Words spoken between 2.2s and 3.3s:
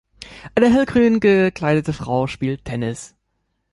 spielt Tennis.